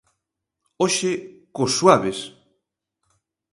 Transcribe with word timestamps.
Hoxe, 0.81 1.11
cos 1.55 1.71
Suaves! 1.79 2.19